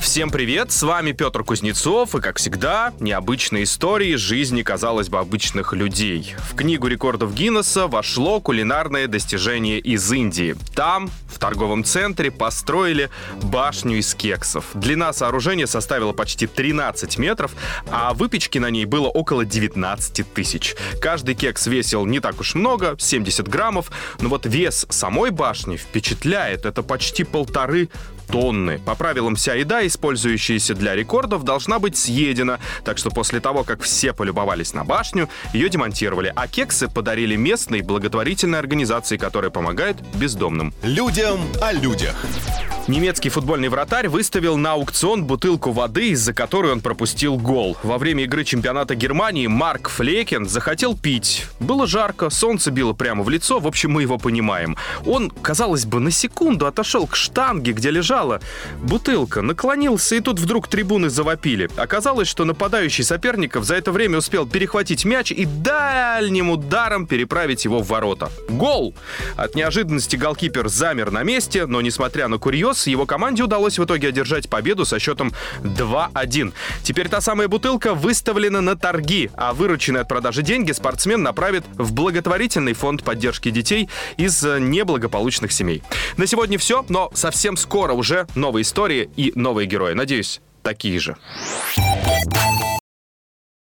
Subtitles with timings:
[0.00, 5.74] Всем привет, с вами Петр Кузнецов, и, как всегда, необычные истории жизни, казалось бы, обычных
[5.74, 6.34] людей.
[6.50, 10.56] В книгу рекордов Гиннесса вошло кулинарное достижение из Индии.
[10.74, 13.10] Там, в торговом центре, построили
[13.42, 14.64] башню из кексов.
[14.72, 17.52] Длина сооружения составила почти 13 метров,
[17.90, 20.76] а выпечки на ней было около 19 тысяч.
[21.00, 26.64] Каждый кекс весил не так уж много, 70 граммов, но вот вес самой башни впечатляет.
[26.64, 27.90] Это почти полторы
[28.30, 28.78] тонны.
[28.78, 32.60] По правилам, вся еда, использующаяся для рекордов, должна быть съедена.
[32.84, 37.82] Так что после того, как все полюбовались на башню, ее демонтировали, а кексы подарили местной
[37.82, 40.72] благотворительной организации, которая помогает бездомным.
[40.82, 42.14] Людям о людях.
[42.90, 47.76] Немецкий футбольный вратарь выставил на аукцион бутылку воды, из-за которой он пропустил гол.
[47.84, 51.46] Во время игры чемпионата Германии Марк Флекен захотел пить.
[51.60, 54.76] Было жарко, солнце било прямо в лицо, в общем, мы его понимаем.
[55.06, 58.40] Он, казалось бы, на секунду отошел к штанге, где лежала
[58.82, 61.70] бутылка, наклонился, и тут вдруг трибуны завопили.
[61.76, 67.78] Оказалось, что нападающий соперников за это время успел перехватить мяч и дальним ударом переправить его
[67.78, 68.32] в ворота.
[68.48, 68.96] Гол!
[69.36, 74.08] От неожиданности голкипер замер на месте, но, несмотря на курьез, его команде удалось в итоге
[74.08, 76.52] одержать победу со счетом 2-1.
[76.82, 81.92] Теперь та самая бутылка выставлена на торги, а вырученные от продажи деньги спортсмен направит в
[81.92, 85.82] благотворительный фонд поддержки детей из неблагополучных семей.
[86.16, 89.94] На сегодня все, но совсем скоро уже новые истории и новые герои.
[89.94, 91.16] Надеюсь, такие же.